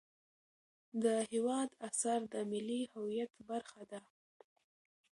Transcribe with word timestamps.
د 1.03 1.05
هېواد 1.31 1.69
اثار 1.87 2.21
د 2.33 2.35
ملي 2.51 2.81
هویت 2.93 3.31
برخه 3.49 3.81
ده. 3.91 4.01